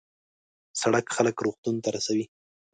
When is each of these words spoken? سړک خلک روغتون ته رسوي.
سړک 0.81 1.05
خلک 1.15 1.35
روغتون 1.45 1.75
ته 1.83 1.89
رسوي. 1.95 2.25